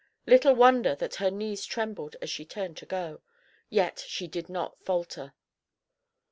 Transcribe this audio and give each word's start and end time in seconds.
Little 0.25 0.55
wonder 0.55 0.95
that 0.95 1.13
her 1.17 1.29
knees 1.29 1.63
trembled 1.63 2.15
as 2.23 2.31
she 2.31 2.43
turned 2.43 2.75
to 2.77 2.87
go. 2.87 3.21
Yet 3.69 4.03
she 4.07 4.25
did 4.27 4.49
not 4.49 4.79
falter. 4.83 5.35